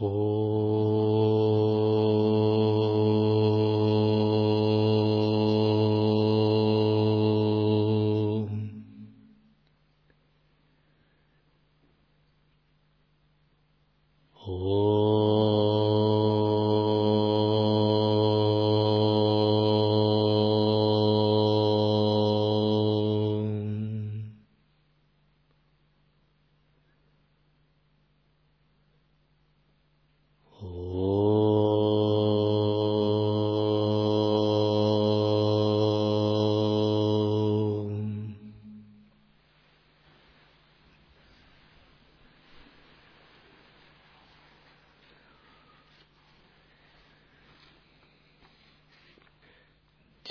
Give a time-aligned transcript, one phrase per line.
[0.00, 0.57] Oh.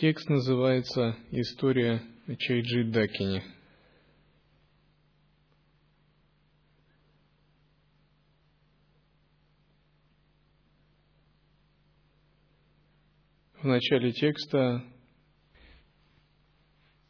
[0.07, 2.01] Текст называется «История
[2.39, 3.43] Чайджи Дакини».
[13.61, 14.81] В начале текста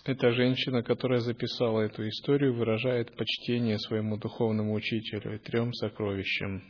[0.03, 6.63] эта женщина, которая записала эту историю, выражает почтение своему духовному учителю и трем сокровищам.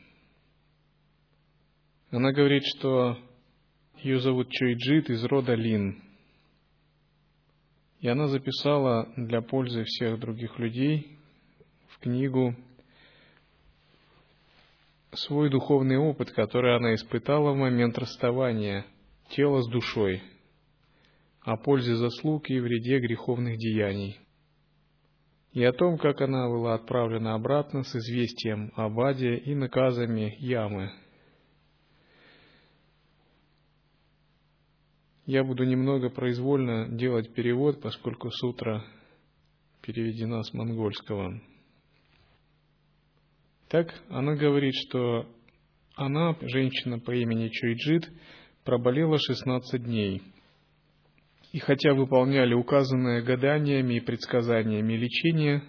[2.09, 3.17] Она говорит, что
[4.03, 6.03] ее зовут Чуйджит из рода Лин–
[7.99, 11.17] и она записала для пользы всех других людей
[11.89, 12.55] в книгу
[15.13, 18.85] свой духовный опыт, который она испытала в момент расставания
[19.29, 20.21] тела с душой,
[21.41, 24.19] о пользе заслуг и вреде греховных деяний,
[25.53, 30.91] и о том, как она была отправлена обратно с известием об аде и наказами ямы–
[35.27, 38.85] Я буду немного произвольно делать перевод, поскольку сутра
[39.81, 41.41] переведена с монгольского.
[43.67, 45.29] Так, она говорит, что
[45.95, 48.09] она, женщина по имени Чуйджит,
[48.63, 50.21] проболела 16 дней.
[51.51, 55.61] И хотя выполняли указанное гаданиями и предсказаниями лечение,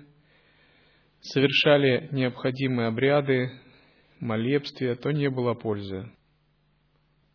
[1.21, 3.51] совершали необходимые обряды,
[4.21, 6.13] молебствия, то не было пользы.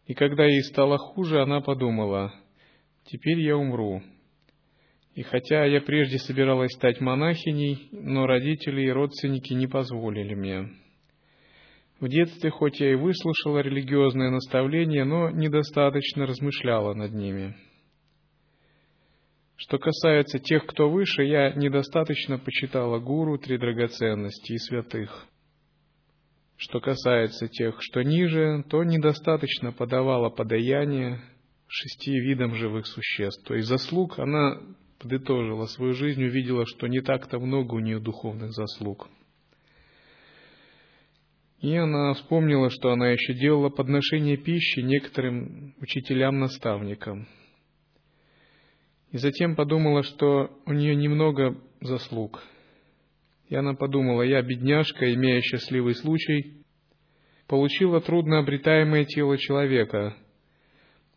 [0.07, 2.33] И когда ей стало хуже, она подумала,
[3.05, 4.01] «Теперь я умру».
[5.15, 10.69] И хотя я прежде собиралась стать монахиней, но родители и родственники не позволили мне.
[11.99, 17.55] В детстве, хоть я и выслушала религиозное наставление, но недостаточно размышляла над ними.
[19.55, 25.27] Что касается тех, кто выше, я недостаточно почитала гуру, три драгоценности и святых.
[26.57, 31.21] Что касается тех, что ниже, то недостаточно подавала подаяние
[31.67, 33.45] шести видам живых существ.
[33.47, 34.61] То есть заслуг она
[34.99, 39.09] подытожила свою жизнь, увидела, что не так-то много у нее духовных заслуг.
[41.59, 47.27] И она вспомнила, что она еще делала подношение пищи некоторым учителям-наставникам.
[49.11, 52.43] И затем подумала, что у нее немного заслуг–
[53.53, 56.63] и она подумала, я, бедняжка, имея счастливый случай,
[57.47, 60.17] получила трудно обретаемое тело человека,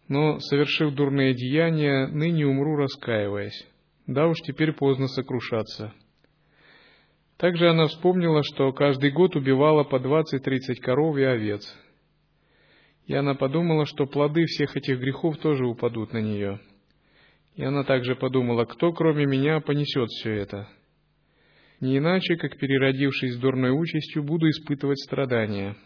[0.06, 3.66] но, совершив дурные деяния, ныне умру, раскаиваясь.
[4.06, 5.94] Да уж теперь поздно сокрушаться.
[7.38, 11.62] Также она вспомнила, что каждый год убивала по двадцать-тридцать коров и овец.
[13.06, 16.60] И она подумала, что плоды всех этих грехов тоже упадут на нее.
[17.54, 20.68] И она также подумала, кто кроме меня понесет все это–
[21.80, 25.76] не иначе, как переродившись дурной участью, буду испытывать страдания.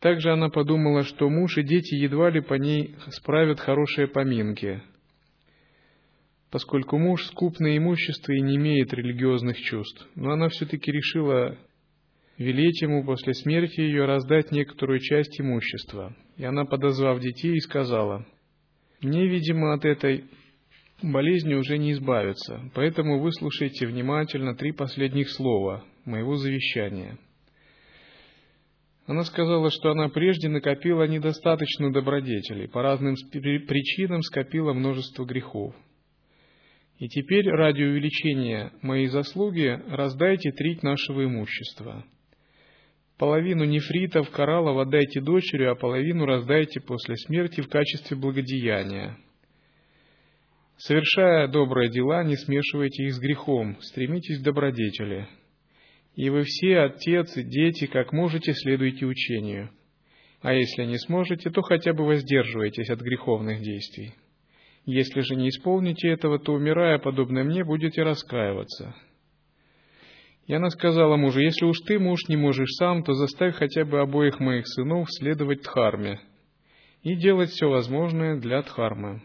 [0.00, 4.82] Также она подумала, что муж и дети едва ли по ней справят хорошие поминки,
[6.50, 10.06] поскольку муж скуп на имущество и не имеет религиозных чувств.
[10.16, 11.56] Но она все-таки решила
[12.36, 16.16] велеть ему после смерти ее раздать некоторую часть имущества.
[16.36, 18.26] И она, подозвав детей, сказала,
[19.00, 20.24] «Мне, видимо, от этой
[21.02, 27.18] болезни уже не избавиться, поэтому выслушайте внимательно три последних слова моего завещания.
[29.06, 35.74] Она сказала, что она прежде накопила недостаточно добродетелей, по разным причинам скопила множество грехов.
[36.98, 42.04] И теперь ради увеличения моей заслуги раздайте треть нашего имущества.
[43.18, 49.18] Половину нефритов, кораллов отдайте дочери, а половину раздайте после смерти в качестве благодеяния–
[50.84, 55.28] Совершая добрые дела, не смешивайте их с грехом, стремитесь к добродетели.
[56.16, 59.70] И вы все, отец и дети, как можете, следуйте учению.
[60.40, 64.14] А если не сможете, то хотя бы воздерживайтесь от греховных действий.
[64.84, 68.92] Если же не исполните этого, то, умирая, подобно мне, будете раскаиваться.
[70.48, 74.00] И она сказала мужу, если уж ты, муж, не можешь сам, то заставь хотя бы
[74.00, 76.18] обоих моих сынов следовать Дхарме
[77.04, 79.22] и делать все возможное для Дхармы.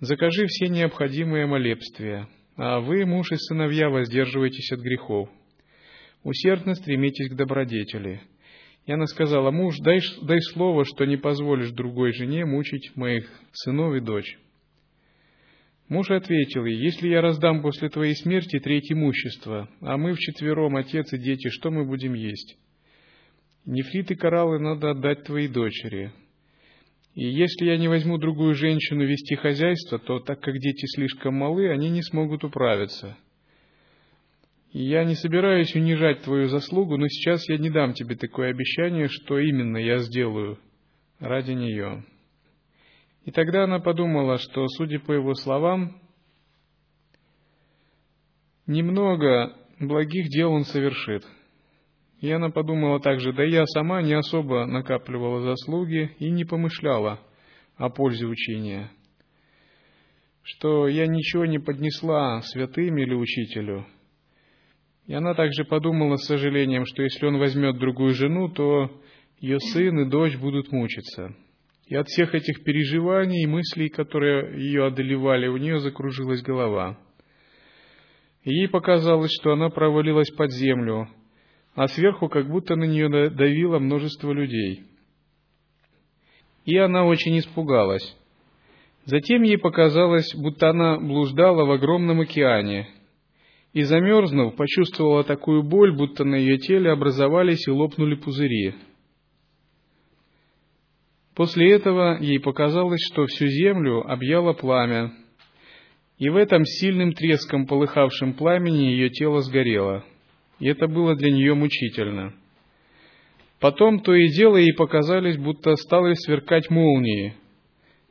[0.00, 5.28] Закажи все необходимые молебствия, а вы, муж и сыновья, воздерживайтесь от грехов.
[6.22, 8.20] Усердно стремитесь к добродетели.
[8.86, 13.94] И она сказала, муж, дай, дай слово, что не позволишь другой жене мучить моих сынов
[13.96, 14.38] и дочь.
[15.88, 21.12] Муж ответил ей, если я раздам после твоей смерти треть имущества, а мы вчетвером, отец
[21.12, 22.56] и дети, что мы будем есть?
[23.64, 26.12] Нефрит и кораллы надо отдать твоей дочери.
[27.14, 31.68] И если я не возьму другую женщину вести хозяйство, то, так как дети слишком малы,
[31.70, 33.16] они не смогут управиться.
[34.72, 39.08] И я не собираюсь унижать твою заслугу, но сейчас я не дам тебе такое обещание,
[39.08, 40.58] что именно я сделаю
[41.18, 42.04] ради нее.
[43.24, 46.00] И тогда она подумала, что, судя по его словам,
[48.66, 51.24] немного благих дел он совершит.
[52.20, 57.20] И она подумала также, да я сама не особо накапливала заслуги и не помышляла
[57.76, 58.90] о пользе учения,
[60.42, 63.86] что я ничего не поднесла святым или учителю.
[65.06, 68.90] И она также подумала с сожалением, что если он возьмет другую жену, то
[69.38, 71.34] ее сын и дочь будут мучиться–
[71.88, 76.98] и от всех этих переживаний и мыслей, которые ее одолевали, у нее закружилась голова.
[78.42, 81.08] И ей показалось, что она провалилась под землю,
[81.78, 84.82] а сверху как будто на нее давило множество людей.
[86.64, 88.16] И она очень испугалась.
[89.04, 92.88] Затем ей показалось, будто она блуждала в огромном океане,
[93.72, 98.74] и, замерзнув, почувствовала такую боль, будто на ее теле образовались и лопнули пузыри–
[101.36, 105.12] После этого ей показалось, что всю землю объяло пламя,
[106.18, 110.04] и в этом сильным треском полыхавшем пламени ее тело сгорело,
[110.58, 112.34] и это было для нее мучительно.
[113.60, 117.34] Потом то и дело ей показались, будто стали сверкать молнии,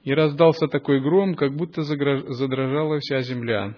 [0.03, 3.75] и раздался такой гром, как будто задрожала вся земля.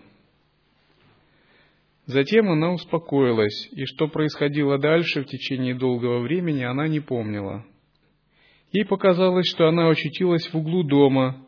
[2.05, 7.65] Затем она успокоилась, и что происходило дальше в течение долгого времени, она не помнила.
[8.71, 11.45] Ей показалось, что она очутилась в углу дома,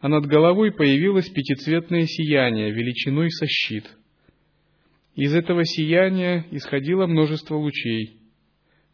[0.00, 3.84] а над головой появилось пятицветное сияние величиной со щит.
[5.18, 8.20] Из этого сияния исходило множество лучей,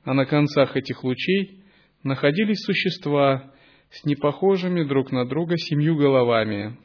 [0.05, 1.61] а на концах этих лучей
[2.03, 3.53] находились существа
[3.91, 6.79] с непохожими друг на друга семью головами,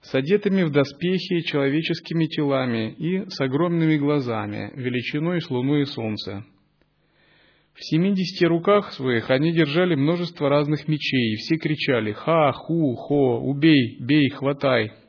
[0.00, 6.44] с одетыми в доспехи человеческими телами и с огромными глазами, величиной с луну и солнце.
[7.74, 12.50] В семидесяти руках своих они держали множество разных мечей, и все кричали «Ха!
[12.50, 12.96] Ху!
[12.96, 13.38] Хо!
[13.38, 13.98] Убей!
[14.00, 14.30] Бей!
[14.30, 15.01] Хватай!»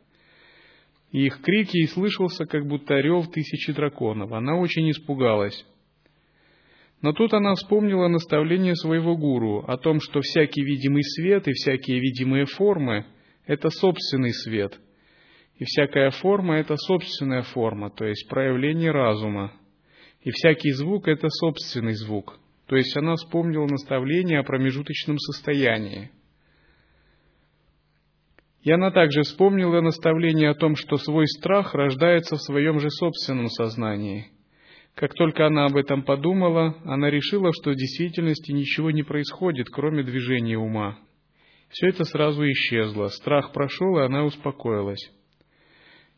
[1.14, 4.34] И их крики и слышался, как будто рев тысячи драконов.
[4.34, 5.66] Она очень испугалась.
[7.02, 12.02] Но тут она вспомнила наставление своего гуру о том, что всякий видимый свет и всякие
[12.02, 13.06] видимые формы–
[13.46, 14.78] это собственный свет,
[15.58, 19.54] и всякая форма– это собственная форма, то есть проявление разума,
[20.22, 22.38] и всякий звук– это собственный звук–
[22.68, 26.12] то есть она вспомнила наставление о промежуточном состоянии.
[28.64, 33.50] И она также вспомнила наставление о том, что свой страх рождается в своем же собственном
[33.50, 34.32] сознании.
[34.96, 40.04] Как только она об этом подумала, она решила, что в действительности ничего не происходит, кроме
[40.04, 40.98] движения ума.
[41.70, 45.12] Все это сразу исчезло, страх прошел, и она успокоилась.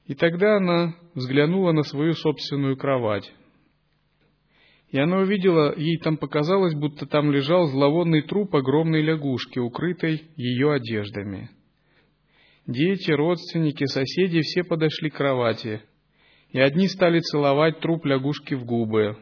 [0.06, 3.32] И тогда она взглянула на свою собственную кровать,
[4.90, 10.74] и она увидела, ей там показалось, будто там лежал зловонный труп огромной лягушки, укрытой ее
[10.74, 11.50] одеждами.
[12.68, 15.82] Дети, родственники, соседи все подошли к кровати,
[16.50, 19.18] и одни стали целовать труп лягушки в губы,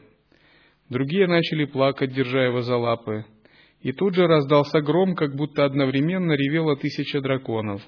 [0.89, 3.25] другие начали плакать, держа его за лапы,
[3.81, 7.81] и тут же раздался гром, как будто одновременно ревело тысяча драконов.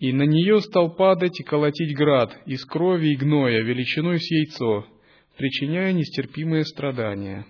[0.00, 4.84] И на нее стал падать и колотить град из крови и гноя величиной с яйцо,
[5.36, 7.46] причиняя нестерпимые страдания.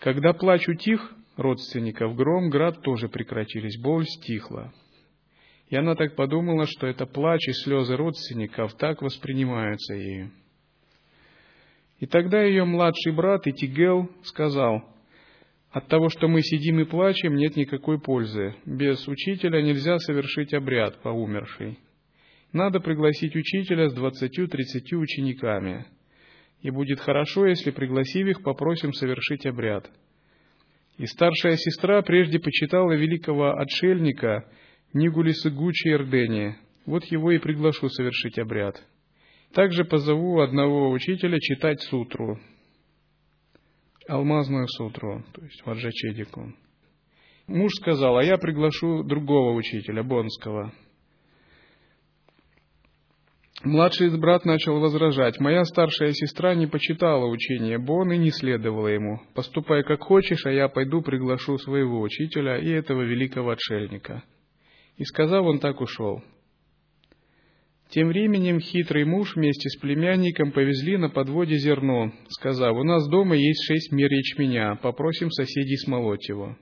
[0.00, 4.70] Когда плач утих, родственников гром, град тоже прекратились, боль стихла.
[5.74, 10.30] И она так подумала, что это плач и слезы родственников так воспринимаются ею.
[11.98, 14.84] И тогда ее младший брат Итигел сказал,
[15.72, 18.54] «От того, что мы сидим и плачем, нет никакой пользы.
[18.64, 21.80] Без учителя нельзя совершить обряд по умершей.
[22.52, 25.86] Надо пригласить учителя с двадцатью-тридцатью учениками
[26.60, 29.90] и будет хорошо, если, пригласив их, попросим совершить обряд.
[30.98, 34.48] И старшая сестра прежде почитала великого отшельника
[34.94, 36.56] Нигулиса Гучи Эрдени.
[36.86, 38.80] Вот его и приглашу совершить обряд.
[39.52, 42.38] Также позову одного учителя читать сутру,
[44.08, 46.52] алмазную сутру, то есть Ваджачедику.
[47.46, 50.72] Муж сказал, а я приглашу другого учителя, Бонского.
[53.62, 55.40] Младший брат начал возражать.
[55.40, 59.20] Моя старшая сестра не почитала учение Бон и не следовала ему.
[59.34, 64.22] Поступай как хочешь, а я пойду приглашу своего учителя и этого великого отшельника.
[64.96, 66.22] И сказав, он так ушел.
[67.90, 73.36] Тем временем хитрый муж вместе с племянником повезли на подводе зерно, сказав, у нас дома
[73.36, 76.56] есть шесть мер ячменя, попросим соседей смолоть его.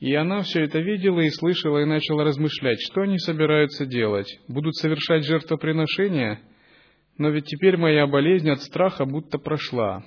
[0.00, 4.26] И она все это видела и слышала, и начала размышлять, что они собираются делать.
[4.48, 6.40] Будут совершать жертвоприношения?
[7.18, 10.04] Но ведь теперь моя болезнь от страха будто прошла.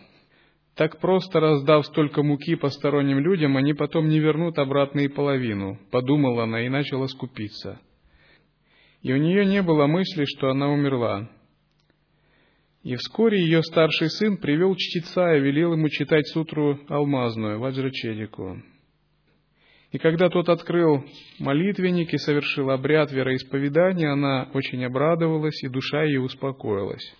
[0.75, 6.43] Так просто раздав столько муки посторонним людям, они потом не вернут обратно и половину, подумала
[6.43, 7.79] она и начала скупиться.
[9.01, 11.29] И у нее не было мысли, что она умерла.
[12.83, 18.61] И вскоре ее старший сын привел чтеца и велел ему читать сутру алмазную, Ваджрачедику.
[19.91, 21.05] И когда тот открыл
[21.39, 27.15] молитвенник и совершил обряд вероисповедания, она очень обрадовалась, и душа ее успокоилась.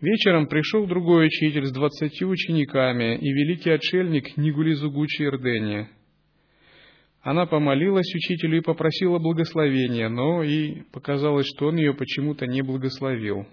[0.00, 5.88] Вечером пришел другой учитель с двадцатью учениками и великий отшельник Нигулизугучи Ирдени.
[7.22, 13.46] Она помолилась учителю и попросила благословения, но и показалось, что он ее почему-то не благословил.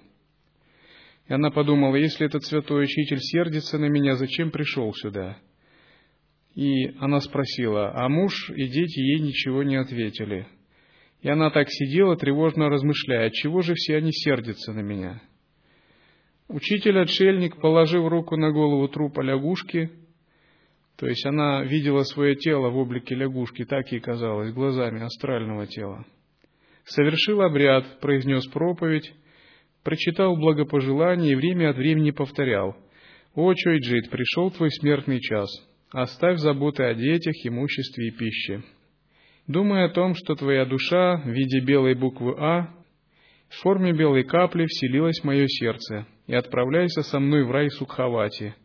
[1.28, 5.38] И она подумала, если этот святой учитель сердится на меня, зачем пришел сюда?—
[6.56, 10.48] и она спросила, а муж и дети ей ничего не ответили.
[11.22, 15.22] И она так сидела, тревожно размышляя, чего же все они сердятся на меня.
[16.52, 19.90] Учитель-отшельник, положив руку на голову трупа лягушки,
[20.98, 26.06] то есть она видела свое тело в облике лягушки, так ей казалось, глазами астрального тела,
[26.84, 29.14] совершил обряд, произнес проповедь,
[29.84, 32.76] прочитал благопожелание и время от времени повторял.
[33.34, 35.50] «О, Чойджит, пришел твой смертный час,
[35.92, 38.64] Оставь заботы о детях, имуществе и пище.
[39.48, 42.74] Думай о том, что твоя душа в виде белой буквы «А»
[43.50, 48.56] в форме белой капли вселилась в мое сердце, и отправляйся со мной в рай Сукхавати,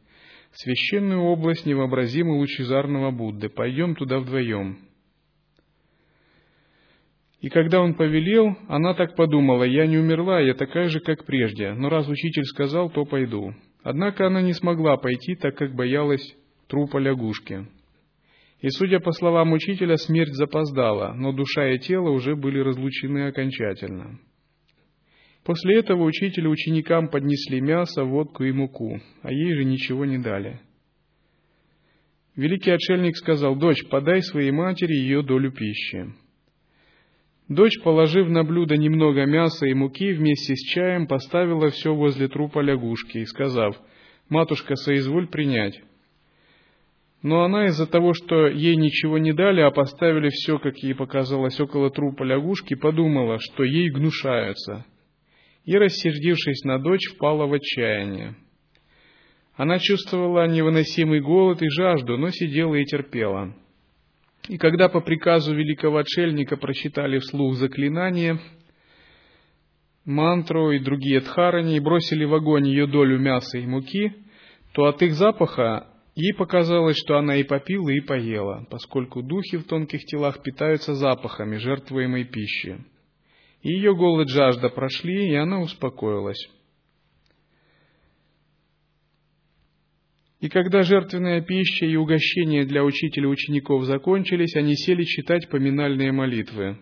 [0.52, 3.48] священную область невообразимо лучезарного Будды.
[3.48, 4.78] Пойдем туда вдвоем.
[7.40, 11.74] И когда он повелел, она так подумала, я не умерла, я такая же, как прежде,
[11.74, 13.54] но раз учитель сказал, то пойду.
[13.82, 16.36] Однако она не смогла пойти, так как боялась
[16.66, 17.66] трупа лягушки.
[18.60, 24.18] И, судя по словам учителя, смерть запоздала, но душа и тело уже были разлучены окончательно.
[25.46, 30.58] После этого учителя ученикам поднесли мясо, водку и муку, а ей же ничего не дали.
[32.34, 36.12] Великий отшельник сказал, «Дочь, подай своей матери ее долю пищи».
[37.48, 42.58] Дочь, положив на блюдо немного мяса и муки вместе с чаем, поставила все возле трупа
[42.58, 43.76] лягушки сказав,
[44.28, 45.80] «Матушка, соизволь принять».
[47.22, 51.60] Но она из-за того, что ей ничего не дали, а поставили все, как ей показалось,
[51.60, 54.84] около трупа лягушки, подумала, что ей гнушаются.
[55.66, 58.34] И, рассердившись на дочь, впала в отчаяние.
[59.54, 63.54] Она чувствовала невыносимый голод и жажду, но сидела и терпела.
[64.48, 68.38] И когда по приказу великого отшельника прочитали вслух заклинание,
[70.04, 74.14] мантру и другие дхарани и бросили в огонь ее долю мяса и муки,
[74.72, 79.64] то от их запаха Ей показалось, что она и попила, и поела, поскольку духи в
[79.64, 82.78] тонких телах питаются запахами жертвуемой пищи.
[83.66, 86.38] И ее голод жажда прошли, и она успокоилась.
[90.38, 96.78] И когда жертвенная пища и угощения для учителя учеников закончились, они сели читать поминальные молитвы.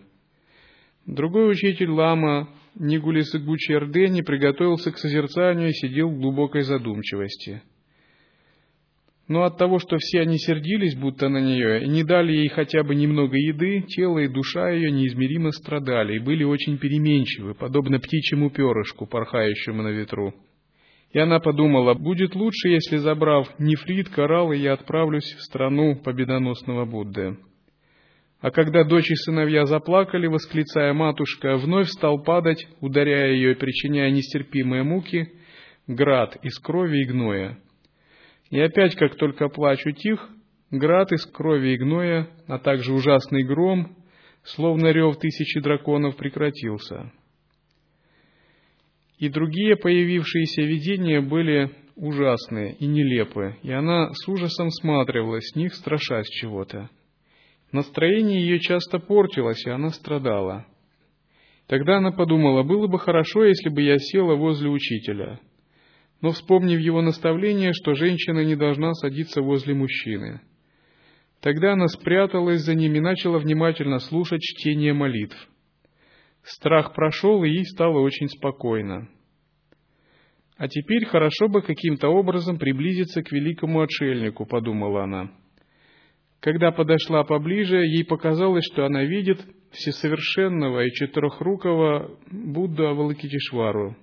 [1.07, 7.63] Другой учитель Лама Нигулис Игучи Эрдени приготовился к созерцанию и сидел в глубокой задумчивости–
[9.27, 12.83] но от того, что все они сердились будто на нее и не дали ей хотя
[12.83, 18.51] бы немного еды, тело и душа ее неизмеримо страдали и были очень переменчивы, подобно птичьему
[18.51, 20.33] перышку, порхающему на ветру.
[21.11, 27.37] И она подумала, будет лучше, если, забрав нефрит, кораллы, я отправлюсь в страну победоносного Будды.
[28.41, 34.11] А когда дочь и сыновья заплакали, восклицая «Матушка!», вновь стал падать, ударяя ее и причиняя
[34.11, 35.31] нестерпимые муки,
[35.87, 37.57] град из крови и гноя.
[38.49, 40.29] И опять, как только плач утих,
[40.71, 43.95] град из крови и гноя, а также ужасный гром,
[44.43, 47.11] словно рев тысячи драконов, прекратился.
[49.17, 55.73] И другие появившиеся видения были ужасные и нелепые, и она с ужасом всматривалась в них,
[55.73, 56.89] страшась чего-то.
[57.71, 60.65] Настроение ее часто портилось, и она страдала.
[61.67, 65.39] Тогда она подумала, было бы хорошо, если бы я села возле учителя.
[66.25, 70.41] Но вспомнив его наставление, что женщина не должна садиться возле мужчины.
[71.39, 75.37] Тогда она спряталась за ним и начала внимательно слушать чтение молитв.
[76.41, 79.07] Страх прошел, и ей стало очень спокойно.
[80.57, 85.31] А теперь хорошо бы каким-то образом приблизиться к великому отшельнику, подумала она.
[86.39, 93.95] Когда подошла поближе, ей показалось, что она видит всесовершенного и четырехрукого Будду Авалокитишвару,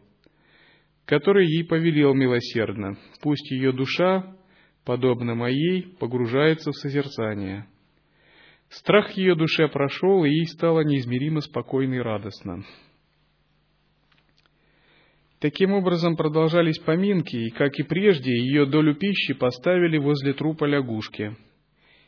[1.12, 4.35] который ей повелел милосердно, пусть ее душа,
[4.83, 7.66] подобно моей, погружается в созерцание.
[8.71, 12.64] Страх ее душе прошел, и ей стало неизмеримо спокойно и радостно.
[15.38, 21.37] Таким образом продолжались поминки, и, как и прежде, ее долю пищи поставили возле трупа лягушки.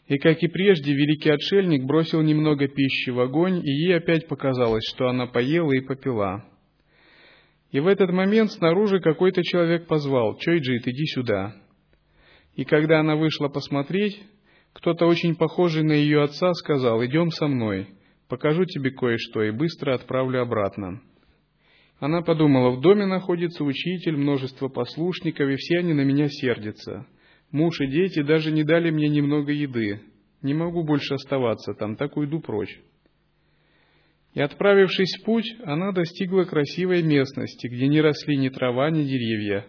[0.08, 4.84] И, как и прежде, великий отшельник бросил немного пищи в огонь, и ей опять показалось,
[4.88, 6.53] что она поела и попила.
[7.75, 11.57] И в этот момент снаружи какой-то человек позвал «Чойджит, иди сюда».
[12.54, 14.16] И когда она вышла посмотреть,
[14.73, 17.88] кто-то очень похожий на ее отца сказал «Идем со мной,
[18.28, 21.02] покажу тебе кое-что и быстро отправлю обратно».
[21.99, 27.09] Она подумала, в доме находится учитель, множество послушников, и все они на меня сердятся.
[27.50, 30.00] Муж и дети даже не дали мне немного еды.
[30.43, 32.78] Не могу больше оставаться там, так уйду прочь.
[34.35, 39.67] И отправившись в путь, она достигла красивой местности, где не росли ни трава, ни деревья.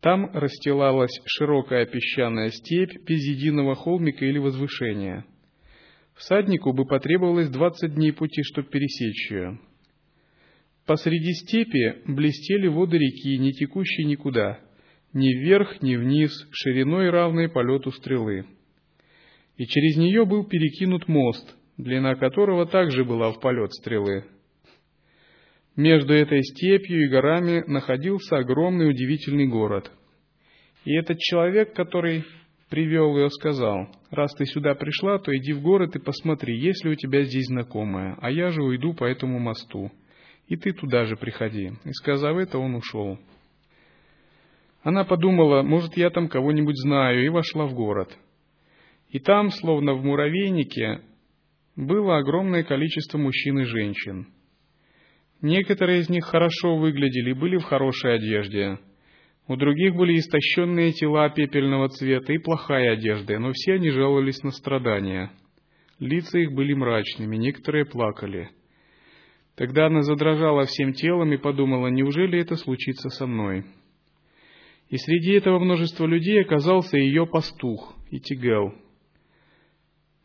[0.00, 5.24] Там расстилалась широкая песчаная степь без единого холмика или возвышения.
[6.14, 9.58] Всаднику бы потребовалось двадцать дней пути, чтобы пересечь ее.
[10.84, 14.58] Посреди степи блестели воды реки, не текущие никуда,
[15.14, 18.44] ни вверх, ни вниз, шириной равной полету стрелы.
[19.56, 24.24] И через нее был перекинут мост, длина которого также была в полет стрелы.
[25.76, 29.90] Между этой степью и горами находился огромный удивительный город.
[30.84, 32.24] И этот человек, который
[32.68, 36.90] привел ее, сказал, «Раз ты сюда пришла, то иди в город и посмотри, есть ли
[36.90, 39.90] у тебя здесь знакомая, а я же уйду по этому мосту»
[40.52, 41.72] и ты туда же приходи».
[41.84, 43.18] И сказав это, он ушел.
[44.82, 48.14] Она подумала, может, я там кого-нибудь знаю, и вошла в город.
[49.08, 51.02] И там, словно в муравейнике,
[51.76, 54.28] было огромное количество мужчин и женщин.
[55.40, 58.78] Некоторые из них хорошо выглядели, были в хорошей одежде.
[59.48, 64.50] У других были истощенные тела пепельного цвета и плохая одежда, но все они жаловались на
[64.50, 65.32] страдания.
[65.98, 68.50] Лица их были мрачными, некоторые плакали–
[69.56, 73.64] Тогда она задрожала всем телом и подумала, неужели это случится со мной?
[74.88, 78.74] И среди этого множества людей оказался ее пастух, Итигел.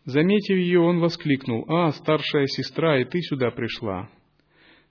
[0.07, 4.09] Заметив ее, он воскликнул, «А, старшая сестра, и ты сюда пришла?»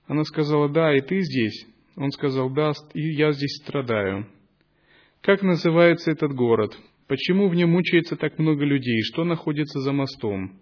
[0.07, 4.27] Она сказала, «Да, и ты здесь?» Он сказал, «Да, и я здесь страдаю».
[5.23, 6.77] «Как называется этот город?
[7.07, 9.01] Почему в нем мучается так много людей?
[9.05, 10.61] Что находится за мостом?»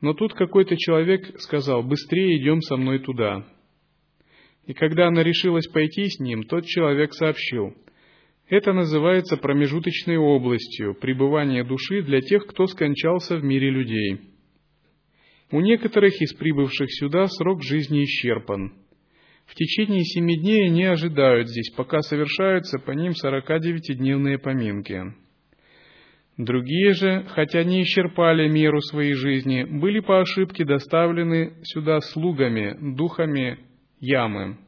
[0.00, 3.44] Но тут какой-то человек сказал, быстрее идем со мной туда.
[4.64, 7.76] И когда она решилась пойти с ним, тот человек сообщил,
[8.48, 14.20] это называется промежуточной областью пребывания души для тех, кто скончался в мире людей.
[15.50, 18.72] У некоторых из прибывших сюда срок жизни исчерпан.
[19.46, 25.14] В течение семи дней они ожидают здесь, пока совершаются по ним 49-дневные поминки.
[26.36, 33.58] Другие же, хотя не исчерпали меру своей жизни, были по ошибке доставлены сюда слугами, духами
[34.00, 34.58] ямы.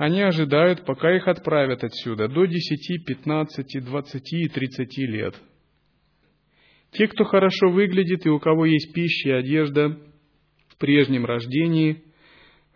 [0.00, 5.34] Они ожидают, пока их отправят отсюда до десяти, пятнадцати, двадцати и тридцати лет.
[6.92, 10.00] Те, кто хорошо выглядит и у кого есть пища и одежда
[10.68, 12.02] в прежнем рождении,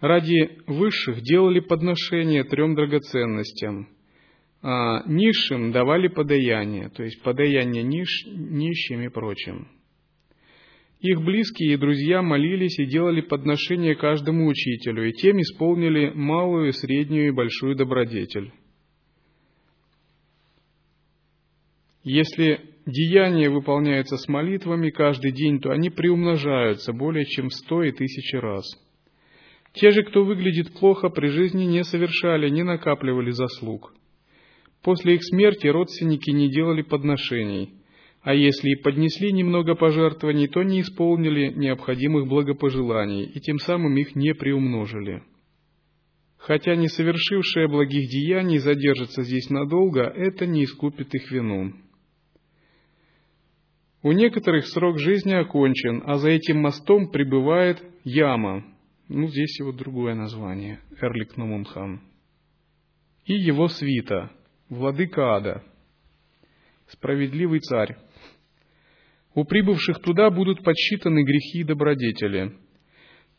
[0.01, 3.89] ради высших делали подношения трем драгоценностям–
[4.67, 9.69] а, низшим давали подаяние, то есть подаяние ниш, нищим и прочим.
[11.05, 17.29] Их близкие и друзья молились и делали подношения каждому учителю, и тем исполнили малую, среднюю
[17.29, 18.55] и большую добродетель.
[22.05, 27.93] Если деяния выполняются с молитвами каждый день, то они приумножаются более чем в сто и
[27.93, 28.65] тысячи раз.
[29.75, 33.93] Те же, кто выглядит плохо, при жизни не совершали, не накапливали заслуг–
[34.85, 37.73] После их смерти родственники не делали подношений,
[38.25, 44.17] а если и поднесли немного пожертвований, то не исполнили необходимых благопожеланий и тем самым их
[44.17, 45.23] не приумножили.
[46.39, 51.75] Хотя не совершившие благих деяний задержатся здесь надолго, это не искупит их вину.
[54.03, 58.65] У некоторых срок жизни окончен, а за этим мостом пребывает яма,
[59.09, 62.01] ну здесь его другое название, Эрлик Намунхан.
[63.27, 64.31] И его свита,
[64.71, 65.63] владыка ада,
[66.89, 67.97] справедливый царь.
[69.35, 72.53] У прибывших туда будут подсчитаны грехи и добродетели.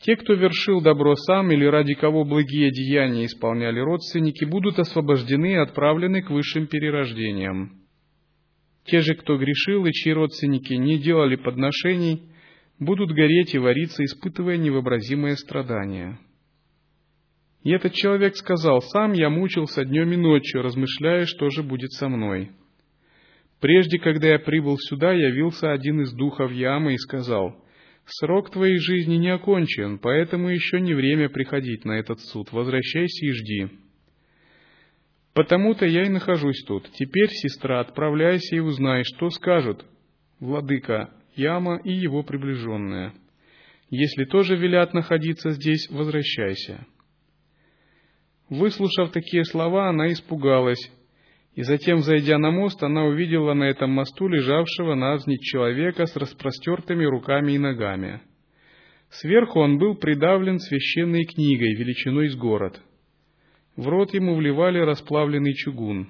[0.02, 5.58] Те, кто вершил добро сам или ради кого благие деяния исполняли родственники, будут освобождены и
[5.58, 7.80] отправлены к высшим перерождениям.
[8.86, 12.24] Те же, кто грешил и чьи родственники не делали подношений,
[12.78, 16.20] будут гореть и вариться, испытывая невообразимое страдание.
[17.64, 22.10] И этот человек сказал, «Сам я мучился днем и ночью, размышляя, что же будет со
[22.10, 22.52] мной».
[23.60, 27.56] Прежде, когда я прибыл сюда, явился один из духов ямы и сказал,
[28.06, 32.52] «Срок твоей жизни не окончен, поэтому еще не время приходить на этот суд.
[32.52, 33.70] Возвращайся и жди».
[35.34, 36.90] Потому-то я и нахожусь тут.
[36.94, 39.86] Теперь, сестра, отправляйся и узнай, что скажут
[40.40, 43.14] владыка Яма и его приближенные.
[43.90, 46.86] Если тоже велят находиться здесь, возвращайся.
[48.50, 50.92] Выслушав такие слова, она испугалась,
[51.56, 57.06] и затем, зайдя на мост, она увидела на этом мосту лежавшего навзничь человека с распростертыми
[57.06, 58.22] руками и ногами.
[59.10, 62.82] Сверху он был придавлен священной книгой величиной с город—
[63.76, 66.08] в рот ему вливали расплавленный чугун.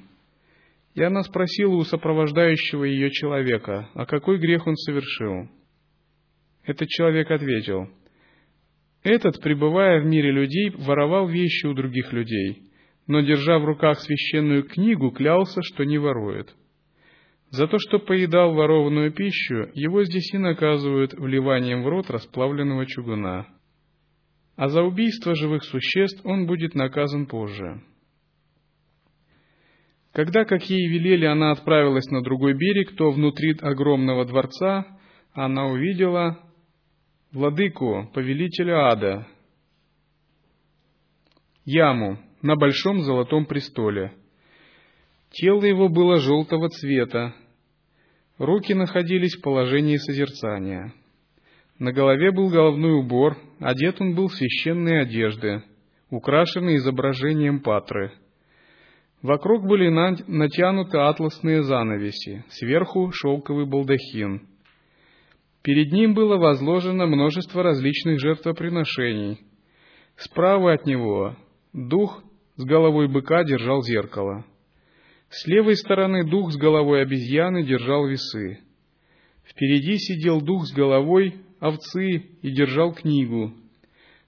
[0.94, 5.50] И она спросила у сопровождающего ее человека, а какой грех он совершил.
[6.64, 7.90] Этот человек ответил,
[9.04, 12.64] «Этот, пребывая в мире людей, воровал вещи у других людей,
[13.08, 16.56] но, держа в руках священную книгу, клялся, что не ворует.
[17.50, 23.48] За то, что поедал ворованную пищу, его здесь и наказывают вливанием в рот расплавленного чугуна
[24.56, 27.82] а за убийство живых существ он будет наказан позже.
[30.14, 34.86] Когда, как ей велели, она отправилась на другой берег, то внутри огромного дворца
[35.34, 36.40] она увидела
[37.34, 39.28] владыку, повелителя ада,
[41.66, 44.14] яму на большом золотом престоле.
[45.32, 47.34] Тело его было желтого цвета,
[48.38, 50.94] руки находились в положении созерцания–
[51.78, 55.62] на голове был головной убор, одет он был в священные одежды,
[56.10, 58.14] украшенные изображением патры.
[59.22, 64.48] Вокруг были натянуты атласные занавеси, сверху шелковый балдахин.
[65.64, 69.40] Перед ним было возложено множество различных жертвоприношений.
[70.16, 71.36] Справа от него
[71.74, 72.24] дух
[72.56, 74.46] с головой быка держал зеркало.
[75.30, 78.60] С левой стороны дух с головой обезьяны держал весы.
[79.44, 83.54] Впереди сидел дух с головой овцы и держал книгу.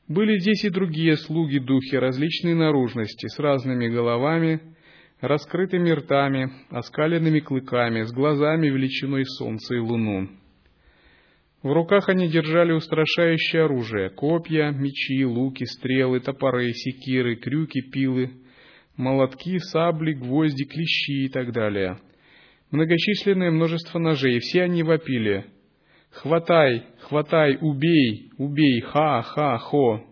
[0.08, 4.62] Были здесь и другие слуги-духи различной наружности, с разными головами,
[5.20, 10.30] раскрытыми ртами, оскаленными клыками, с глазами величиной солнца и луну.
[11.68, 18.32] В руках они держали устрашающее оружие— копья, мечи, луки, стрелы, топоры, секиры, крюки, пилы,
[18.96, 21.98] молотки, сабли, гвозди, клещи и так далее.
[22.72, 25.44] Многочисленное множество ножей, все они вопили—
[26.12, 30.06] Хватай, хватай, убей, убей, ха, ха, хо.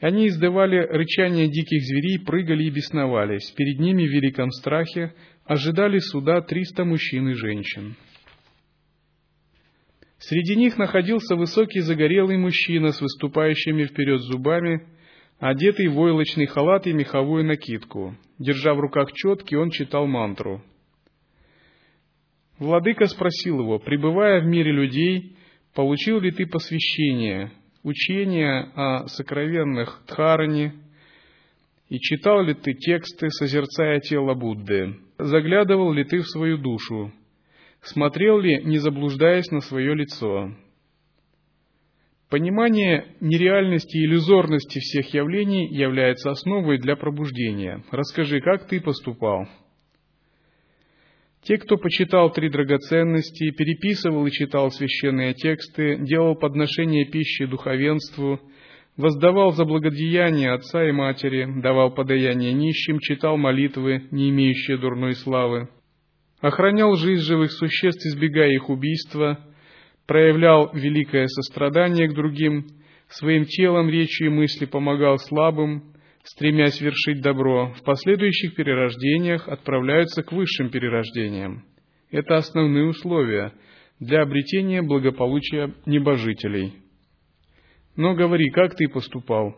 [0.00, 3.48] Они издавали рычание диких зверей, прыгали и бесновались.
[3.52, 7.94] Перед ними в великом страхе ожидали суда триста мужчин и женщин.
[10.20, 14.86] Среди них находился высокий загорелый мужчина с выступающими вперед зубами,
[15.38, 18.14] одетый в войлочный халат и меховую накидку.
[18.38, 20.62] Держа в руках четки, он читал мантру.
[22.58, 25.36] Владыка спросил его, пребывая в мире людей,
[25.74, 27.52] получил ли ты посвящение,
[27.82, 30.74] учение о сокровенных Дхарани,
[31.88, 34.96] и читал ли ты тексты, созерцая тело Будды?
[35.18, 37.10] Заглядывал ли ты в свою душу?
[37.82, 40.50] Смотрел ли, не заблуждаясь на свое лицо?
[42.28, 47.82] Понимание нереальности и иллюзорности всех явлений является основой для пробуждения.
[47.90, 49.48] Расскажи, как ты поступал?
[51.42, 58.38] Те, кто почитал три драгоценности, переписывал и читал священные тексты, делал подношение пищи духовенству,
[58.96, 65.68] воздавал за благодеяние отца и матери, давал подаяние нищим, читал молитвы, не имеющие дурной славы,
[66.40, 69.38] охранял жизнь живых существ, избегая их убийства,
[70.06, 72.66] проявлял великое сострадание к другим,
[73.08, 80.32] своим телом, речью и мыслью помогал слабым, стремясь вершить добро, в последующих перерождениях отправляются к
[80.32, 81.64] высшим перерождениям.
[82.10, 83.52] Это основные условия
[83.98, 86.74] для обретения благополучия небожителей.
[87.96, 89.56] Но говори, как ты поступал.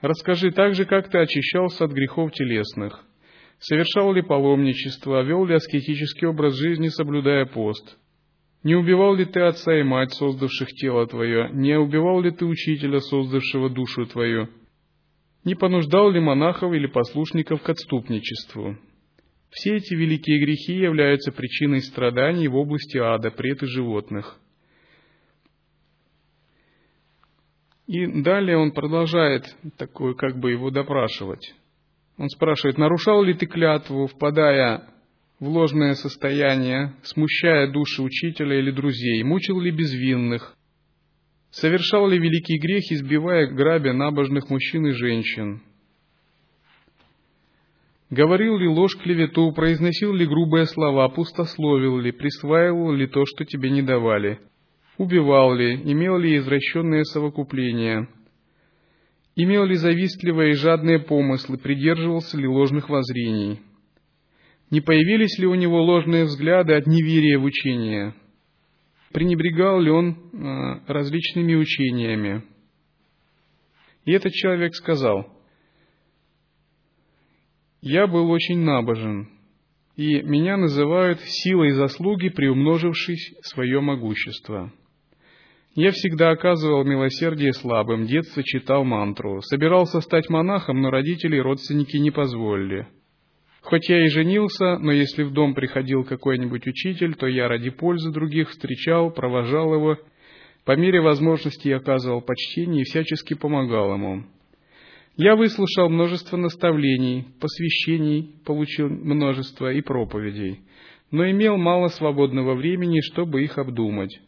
[0.00, 3.04] Расскажи также, как ты очищался от грехов телесных.
[3.60, 7.98] Совершал ли паломничество, вел ли аскетический образ жизни, соблюдая пост.
[8.62, 11.50] Не убивал ли ты отца и мать, создавших тело твое?
[11.52, 14.48] Не убивал ли ты учителя, создавшего душу твою?
[15.44, 18.76] Не понуждал ли монахов или послушников к отступничеству?
[19.50, 24.38] Все эти великие грехи являются причиной страданий в области ада, пред и животных.
[27.86, 29.44] И далее он продолжает
[29.78, 31.54] такое, как бы его допрашивать.
[32.18, 34.88] Он спрашивает, нарушал ли ты клятву, впадая
[35.38, 40.56] в ложное состояние, смущая души учителя или друзей, мучил ли безвинных,
[41.50, 45.62] совершал ли великий грех, избивая грабя набожных мужчин и женщин,
[48.10, 53.70] говорил ли ложь клевету, произносил ли грубые слова, пустословил ли, присваивал ли то, что тебе
[53.70, 54.40] не давали,
[54.96, 58.08] убивал ли, имел ли извращенные совокупления,
[59.42, 63.60] имел ли завистливые и жадные помыслы, придерживался ли ложных воззрений–
[64.70, 68.14] не появились ли у него ложные взгляды от неверия в учение?
[69.12, 72.44] Пренебрегал ли он а, различными учениями?
[74.04, 75.32] И этот человек сказал,
[77.80, 79.28] «Я был очень набожен,
[79.96, 84.72] и меня называют силой заслуги, приумножившись свое могущество.
[85.80, 91.96] Я всегда оказывал милосердие слабым, детство читал мантру, собирался стать монахом, но родители и родственники
[91.98, 92.88] не позволили».
[93.60, 98.10] Хоть я и женился, но если в дом приходил какой-нибудь учитель, то я ради пользы
[98.10, 99.98] других встречал, провожал его,
[100.64, 104.24] по мере возможности оказывал почтение и всячески помогал ему.
[105.16, 110.60] Я выслушал множество наставлений, посвящений, получил множество и проповедей,
[111.12, 114.18] но имел мало свободного времени, чтобы их обдумать.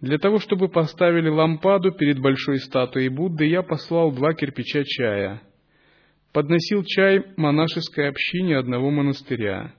[0.00, 5.42] Для того, чтобы поставили лампаду перед большой статуей Будды, я послал два кирпича чая—
[6.32, 9.74] подносил чай монашеской общине одного монастыря.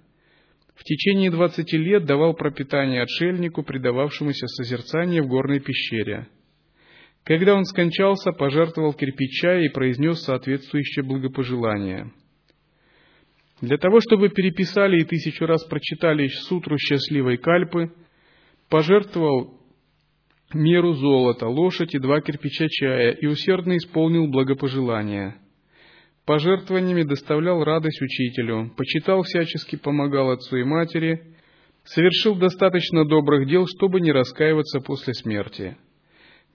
[0.76, 6.28] В течение двадцати лет давал пропитание отшельнику, предававшемуся созерцанию в горной пещере.
[7.24, 12.12] Когда он скончался, пожертвовал кирпич чая и произнес соответствующее благопожелание.
[13.62, 17.94] Для того, чтобы переписали и тысячу раз прочитали сутру счастливой кальпы,
[18.70, 19.61] пожертвовал
[20.54, 25.36] меру золота, лошадь и два кирпича чая и усердно исполнил благопожелание–
[26.26, 31.36] пожертвованиями доставлял радость учителю, почитал всячески, помогал отцу и матери,
[31.84, 35.76] совершил достаточно добрых дел, чтобы не раскаиваться после смерти.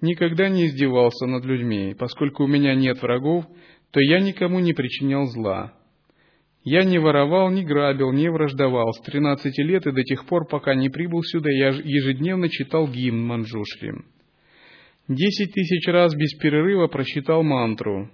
[0.01, 3.45] Никогда не издевался над людьми, поскольку у меня нет врагов,
[3.91, 5.75] то я никому не причинял зла.
[6.67, 8.93] Я не воровал, не грабил, не враждовал.
[8.93, 13.25] С тринадцати лет и до тех пор, пока не прибыл сюда, я ежедневно читал гимн
[13.25, 13.93] Манджушри.
[15.07, 18.11] Десять тысяч раз без перерыва прочитал мантру.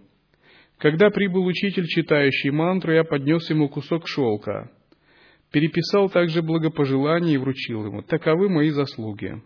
[0.76, 4.70] Когда прибыл учитель, читающий мантру, я поднес ему кусок шелка.
[5.50, 8.02] Переписал также благопожелания и вручил ему.
[8.02, 9.40] Таковы мои заслуги.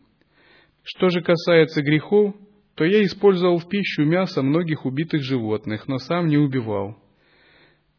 [0.82, 2.34] Что же касается грехов,
[2.74, 6.96] то я использовал в пищу мясо многих убитых животных, но сам не убивал.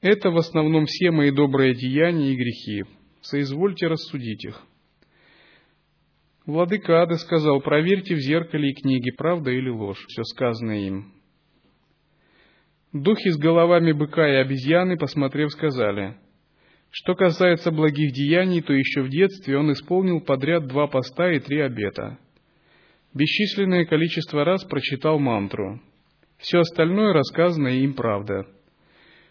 [0.01, 2.83] Это в основном все мои добрые деяния и грехи.
[3.21, 4.61] Соизвольте рассудить их.
[6.45, 11.13] Владыка Ада сказал, проверьте в зеркале и книге, правда или ложь, все сказанное им.
[12.93, 16.15] Духи с головами быка и обезьяны, посмотрев, сказали,
[16.89, 21.59] что касается благих деяний, то еще в детстве он исполнил подряд два поста и три
[21.59, 22.17] обета.
[23.13, 25.81] Бесчисленное количество раз прочитал мантру.
[26.37, 28.45] Все остальное рассказано им правда.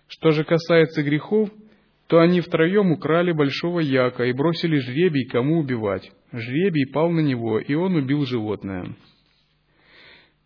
[0.09, 1.51] Что же касается грехов,
[2.07, 6.11] то они втроем украли большого яка и бросили жребий, кому убивать.
[6.33, 8.95] Жребий пал на него, и он убил животное.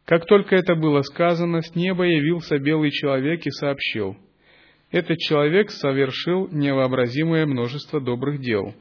[0.06, 4.16] Как только это было сказано, с неба явился белый человек и сообщил,
[4.90, 8.74] «Этот человек совершил невообразимое множество добрых дел.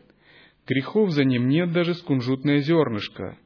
[0.67, 3.37] Грехов за ним нет даже с кунжутное зернышко.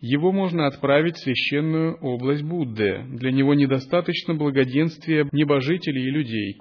[0.00, 3.04] Его можно отправить в священную область Будды.
[3.08, 6.58] Для него недостаточно благоденствия небожителей и людей.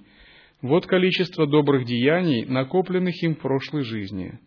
[0.62, 4.40] Вот количество добрых деяний, накопленных им в прошлой жизни».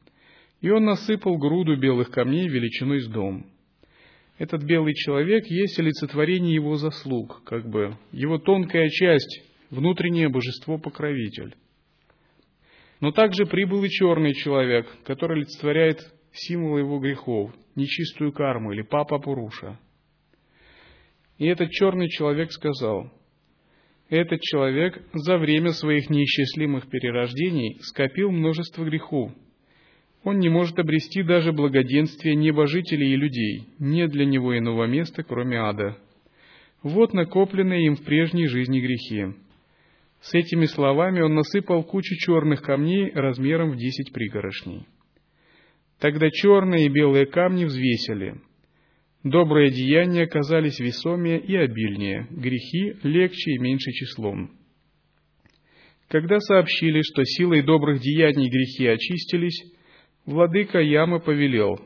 [0.61, 3.47] И он насыпал груду белых камней величиной с дом.
[4.37, 11.55] Этот белый человек есть олицетворение его заслуг, как бы его тонкая часть, внутреннее божество-покровитель.
[13.01, 16.01] Но также прибыл и черный человек, который олицетворяет
[16.33, 19.79] символ его грехов, нечистую карму или папа Пуруша.
[21.39, 23.11] И этот черный человек сказал,
[24.11, 29.33] этот человек за время своих неисчислимых перерождений скопил множество грехов,
[30.23, 35.59] он не может обрести даже благоденствие небожителей и людей, нет для него иного места, кроме
[35.59, 35.97] ада.
[36.83, 39.35] Вот накопленные им в прежней жизни грехи.
[40.21, 44.87] С этими словами он насыпал кучу черных камней размером в десять пригорошней.
[45.99, 48.41] Тогда черные и белые камни взвесили.
[49.23, 54.51] Добрые деяния оказались весомее и обильнее, грехи легче и меньше числом.
[56.09, 59.63] Когда сообщили, что силой добрых деяний грехи очистились,
[60.25, 61.79] владыка Ямы повелел,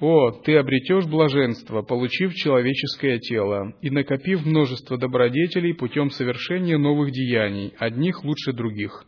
[0.00, 7.74] «О, ты обретешь блаженство, получив человеческое тело и накопив множество добродетелей путем совершения новых деяний,
[7.78, 9.04] одних лучше других.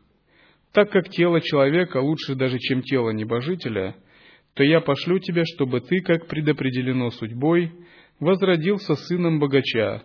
[0.72, 3.94] Так как тело человека лучше даже, чем тело небожителя,
[4.54, 7.72] то я пошлю тебя, чтобы ты, как предопределено судьбой,
[8.20, 10.02] возродился сыном богача,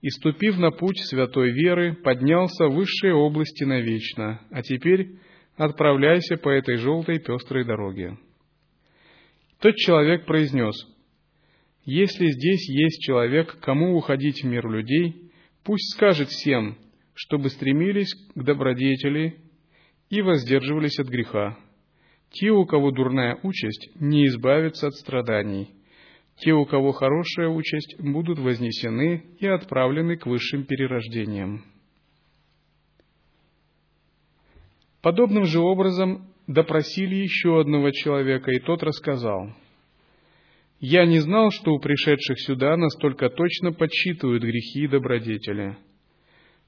[0.00, 5.16] и, ступив на путь святой веры, поднялся в высшие области навечно, а теперь
[5.56, 8.16] отправляйся по этой желтой пестрой дороге.
[9.60, 10.74] Тот человек произнес,
[11.84, 15.32] «Если здесь есть человек, кому уходить в мир людей,
[15.64, 16.78] пусть скажет всем,
[17.14, 19.40] чтобы стремились к добродетели
[20.10, 21.58] и воздерживались от греха.
[22.30, 25.70] Те, у кого дурная участь, не избавятся от страданий.
[26.36, 31.64] Те, у кого хорошая участь, будут вознесены и отправлены к высшим перерождениям.
[35.02, 39.52] Подобным же образом допросили еще одного человека, и тот рассказал.
[40.80, 45.76] «Я не знал, что у пришедших сюда настолько точно подсчитывают грехи и добродетели.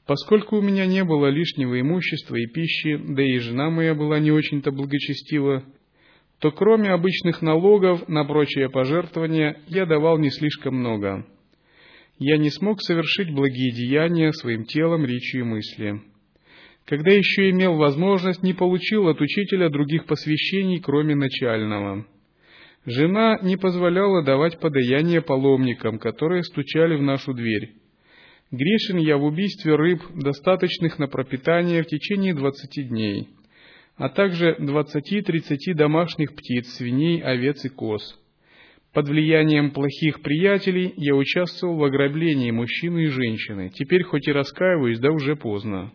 [0.07, 4.33] Поскольку у меня не было лишнего имущества и пищи, да и жена моя была не
[4.33, 5.65] очень-то благочестива,
[6.41, 11.27] то кроме обычных налогов на прочие пожертвования я давал не слишком много.
[12.19, 16.01] Я не смог совершить благие деяния своим телом, речью и мысли.
[16.87, 22.07] Когда еще имел возможность, не получил от учителя других посвящений, кроме начального.
[22.87, 27.75] Жена не позволяла давать подаяние паломникам, которые стучали в нашу дверь.
[28.53, 33.29] Грешен я в убийстве рыб, достаточных на пропитание в течение двадцати дней,
[33.97, 38.03] а также двадцати-тридцати домашних птиц, свиней, овец и коз.
[38.93, 43.71] Под влиянием плохих приятелей я участвовал в ограблении мужчины и женщины.
[43.73, 45.93] Теперь хоть и раскаиваюсь, да уже поздно.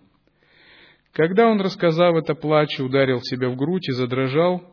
[1.12, 4.64] Когда он, рассказав это, плача, ударил себя в грудь и задрожал,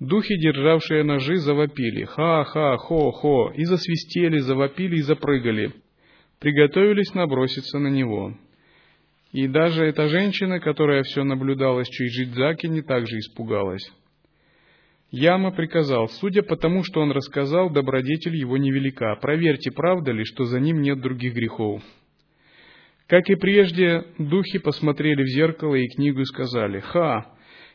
[0.00, 5.72] духи, державшие ножи, завопили «Ха-ха-хо-хо!» и засвистели, завопили и запрыгали–
[6.40, 8.34] приготовились наброситься на него.
[9.32, 13.88] И даже эта женщина, которая все наблюдала с Чуйджидзаки, не так же испугалась.
[15.12, 19.16] Яма приказал, судя по тому, что он рассказал, добродетель его невелика.
[19.20, 21.82] Проверьте, правда ли, что за ним нет других грехов.
[23.06, 27.26] Как и прежде, духи посмотрели в зеркало и книгу и сказали, «Ха!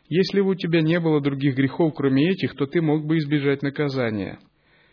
[0.07, 3.63] Если бы у тебя не было других грехов, кроме этих, то ты мог бы избежать
[3.63, 4.39] наказания.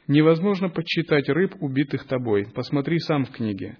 [0.08, 2.46] Невозможно подсчитать рыб, убитых тобой.
[2.52, 3.78] Посмотри сам в книге.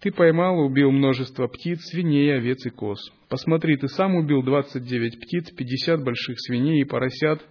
[0.00, 2.98] Ты поймал и убил множество птиц, свиней, овец и коз.
[3.28, 7.44] Посмотри, ты сам убил двадцать девять птиц, пятьдесят больших свиней и поросят,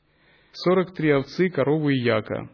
[0.54, 2.50] сорок три овцы, коровы и яка.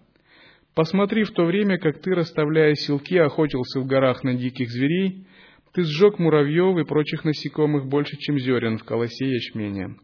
[0.74, 5.28] Посмотри, в то время, как ты, расставляя силки, охотился в горах на диких зверей,
[5.74, 9.96] ты сжег муравьев и прочих насекомых больше, чем зерен в колосе ячменя.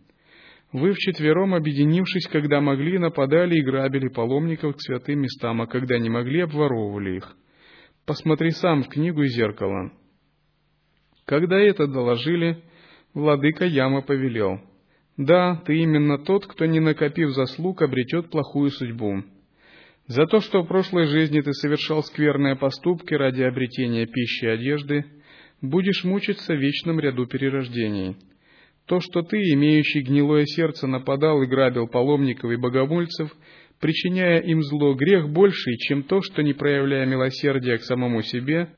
[0.73, 6.09] Вы вчетвером, объединившись, когда могли, нападали и грабили паломников к святым местам, а когда не
[6.09, 7.37] могли, обворовывали их.
[8.05, 9.91] Посмотри сам в книгу и зеркало.
[11.25, 12.63] Когда это доложили,
[13.13, 14.59] владыка Яма повелел.
[15.15, 19.23] Да, ты именно тот, кто, не накопив заслуг, обретет плохую судьбу.
[20.07, 25.05] За то, что в прошлой жизни ты совершал скверные поступки ради обретения пищи и одежды,
[25.61, 28.17] будешь мучиться в вечном ряду перерождений—
[28.87, 33.29] то, что ты, имеющий гнилое сердце, нападал и грабил паломников и богомольцев,
[33.81, 38.69] причиняя им зло, грех больший, чем то, что, не проявляя милосердия к самому себе,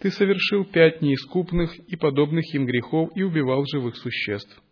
[0.00, 4.62] ты совершил пять неискупных и подобных им грехов и убивал живых существ.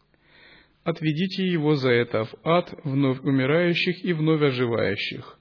[0.84, 5.38] Отведите его за это в ад вновь умирающих и вновь оживающих,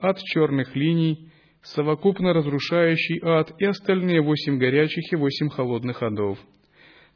[0.00, 1.30] ад черных линий,
[1.62, 6.38] совокупно разрушающий ад и остальные восемь горячих и восемь холодных адов—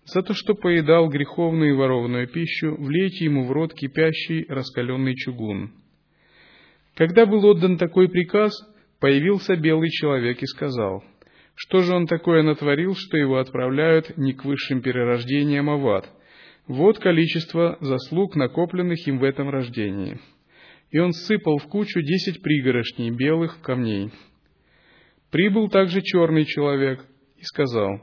[0.04, 5.72] за то, что поедал греховную и ворованную пищу, влейте ему в рот кипящий раскаленный чугун.
[6.94, 8.52] Когда был отдан такой приказ,
[8.98, 11.04] появился белый человек и сказал,
[11.54, 16.08] что же он такое натворил, что его отправляют не к высшим перерождениям, а в ад?
[16.66, 20.18] Вот количество заслуг, накопленных им в этом рождении.
[20.90, 24.10] И он сыпал в кучу десять пригорошней белых камней.
[25.30, 27.04] Прибыл также черный человек
[27.36, 28.00] и сказал,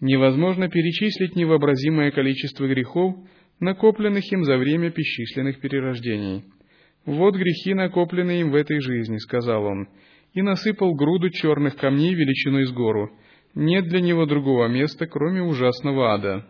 [0.00, 3.16] невозможно перечислить невообразимое количество грехов,
[3.60, 6.44] накопленных им за время бесчисленных перерождений.
[7.04, 9.88] «Вот грехи, накопленные им в этой жизни»,— сказал он,
[10.34, 13.10] и насыпал груду черных камней величиной с гору.
[13.54, 16.46] Нет для него другого места, кроме ужасного ада.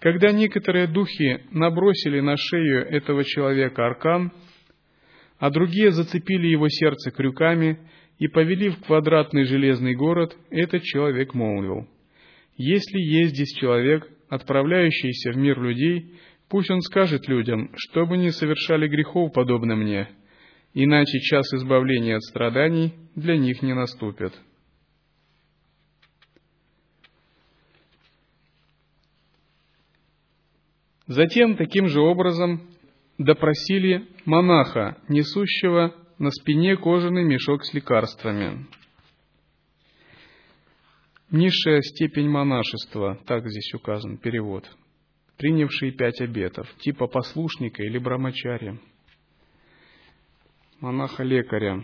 [0.00, 4.32] Когда некоторые духи набросили на шею этого человека аркан,
[5.38, 7.78] а другие зацепили его сердце крюками
[8.18, 11.88] и повели в квадратный железный город, этот человек молвил,
[12.56, 16.14] «Если есть здесь человек, отправляющийся в мир людей,
[16.48, 20.08] пусть он скажет людям, чтобы не совершали грехов, подобно мне,
[20.72, 24.32] иначе час избавления от страданий для них не наступит».
[31.06, 32.62] Затем таким же образом
[33.18, 38.66] допросили монаха, несущего на спине кожаный мешок с лекарствами.
[41.30, 44.70] Низшая степень монашества, так здесь указан перевод,
[45.38, 48.78] принявший пять обетов, типа послушника или брамачари,
[50.80, 51.82] монаха-лекаря.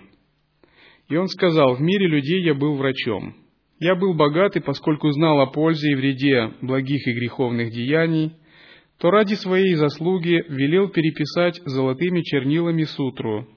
[1.09, 3.35] И он сказал, в мире людей я был врачом.
[3.81, 8.37] Я был богат, и поскольку знал о пользе и вреде благих и греховных деяний,
[8.99, 13.49] то ради своей заслуги велел переписать золотыми чернилами сутру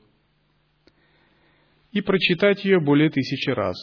[1.91, 3.75] и прочитать ее более тысячи раз.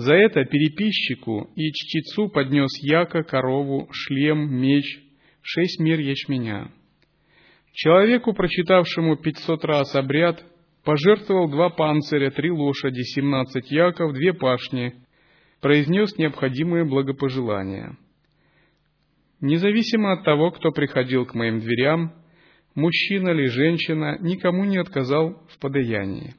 [0.00, 4.84] За это переписчику и чтецу поднес яко, корову, шлем, меч,
[5.42, 6.70] шесть мер ячменя.
[7.72, 10.44] Человеку, прочитавшему пятьсот раз обряд,
[10.84, 14.94] пожертвовал два панциря, три лошади, семнадцать яков, две пашни,
[15.60, 17.96] произнес необходимые благопожелания–
[19.40, 22.12] Независимо от того, кто приходил к моим дверям,
[22.74, 26.34] мужчина или женщина, никому не отказал в подаянии.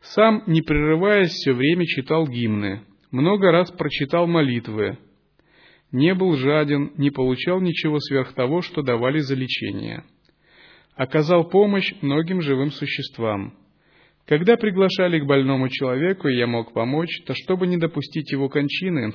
[0.00, 4.98] Сам, не прерываясь, все время читал гимны, много раз прочитал молитвы,
[5.92, 10.04] не был жаден, не получал ничего сверх того, что давали за лечение.
[10.94, 13.54] Оказал помощь многим живым существам.
[14.26, 19.14] Когда приглашали к больному человеку, и я мог помочь, то чтобы не допустить его кончины,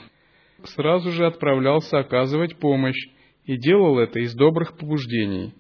[0.64, 3.00] сразу же отправлялся оказывать помощь,
[3.46, 5.54] и делал это из добрых побуждений.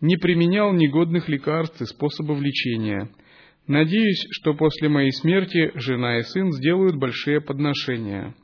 [0.00, 3.10] Не применял негодных лекарств и способов лечения.
[3.70, 8.34] Надеюсь, что после моей смерти жена и сын сделают большие подношения.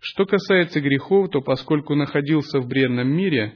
[0.00, 3.52] Что касается грехов, то поскольку находился в бренном мире,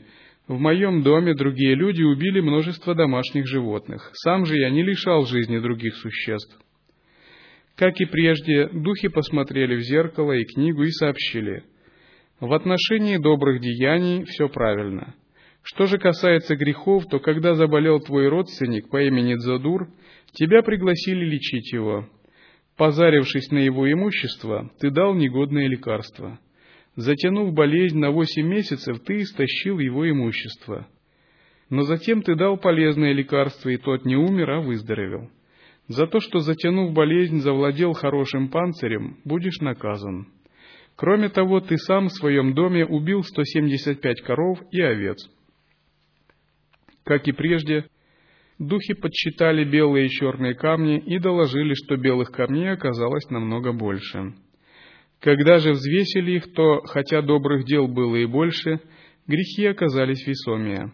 [0.48, 4.10] в моем доме другие люди убили множество домашних животных.
[4.12, 6.54] Сам же я не лишал жизни других существ.
[7.74, 11.64] Как и прежде, духи посмотрели в зеркало и книгу и сообщили–
[12.40, 15.14] в отношении добрых деяний все правильно.
[15.70, 19.88] Что же касается грехов, то когда заболел твой родственник по имени Дзадур,
[20.32, 22.08] тебя пригласили лечить его.
[22.78, 26.40] Позарившись на его имущество, ты дал негодное лекарство.
[26.96, 30.88] Затянув болезнь на восемь месяцев, ты истощил его имущество.
[31.68, 35.28] Но затем ты дал полезное лекарство, и тот не умер, а выздоровел.
[35.86, 40.28] За то, что затянув болезнь, завладел хорошим панцирем, будешь наказан.
[40.96, 45.18] Кроме того, ты сам в своем доме убил 175 коров и овец.
[47.08, 47.86] Как и прежде,
[48.58, 54.34] духи подсчитали белые и черные камни и доложили, что белых камней оказалось намного больше.
[55.18, 58.80] Когда же взвесили их, то, хотя добрых дел было и больше,
[59.26, 60.92] грехи оказались весомее.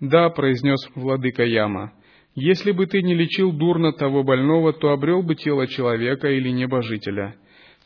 [0.00, 1.92] «Да»,— произнес владыка Яма,—
[2.34, 7.36] «если бы ты не лечил дурно того больного, то обрел бы тело человека или небожителя.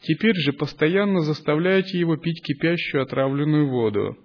[0.03, 4.17] Теперь же постоянно заставляйте его пить кипящую отравленную воду.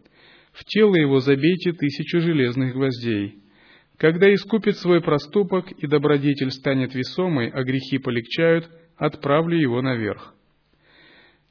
[0.54, 3.40] В тело его забейте тысячу железных гвоздей.
[3.98, 10.34] Когда искупит свой проступок и добродетель станет весомой, а грехи полегчают, отправлю его наверх.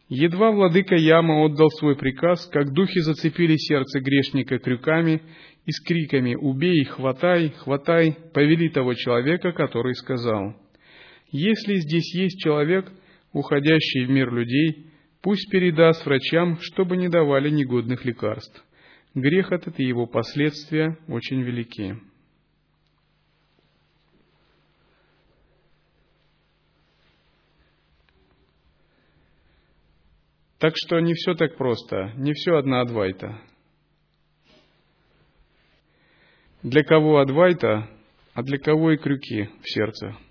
[0.09, 5.22] Едва владыка Яма отдал свой приказ, как духи зацепили сердце грешника крюками
[5.64, 6.84] и с криками «Убей!
[6.84, 7.50] Хватай!
[7.57, 10.55] Хватай!» повели того человека, который сказал
[11.30, 12.92] «Если здесь есть человек,
[13.32, 14.88] уходящий в мир людей,
[15.22, 18.62] пусть передаст врачам, чтобы не давали негодных лекарств.
[19.14, 21.96] Грех этот и его последствия очень велики.
[30.58, 33.40] Так что не все так просто, не все одна Адвайта.
[36.62, 37.90] Для кого Адвайта,
[38.34, 40.16] а для кого и крюки в сердце–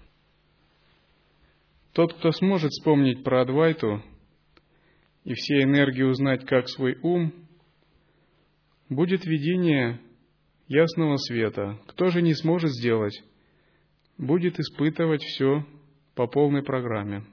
[1.93, 4.01] тот, кто сможет вспомнить про Адвайту
[5.25, 7.33] и все энергии узнать как свой ум,
[8.91, 10.01] будет видение
[10.67, 11.79] ясного света.
[11.87, 13.23] Кто же не сможет сделать,
[14.17, 15.65] будет испытывать все
[16.13, 17.23] по полной программе.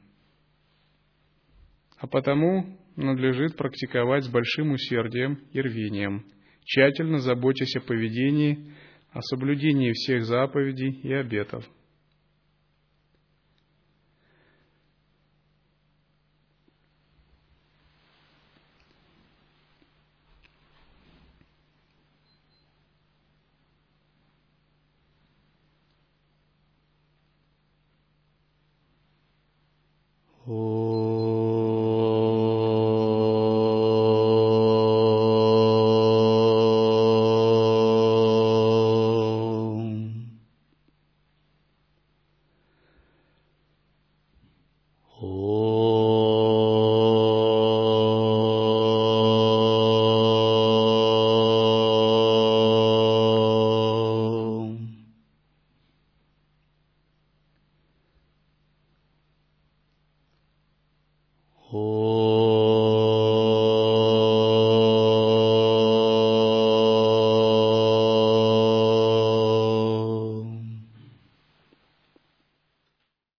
[1.98, 6.24] А потому надлежит практиковать с большим усердием и рвением,
[6.64, 8.72] тщательно заботясь о поведении,
[9.10, 11.68] о соблюдении всех заповедей и обетов–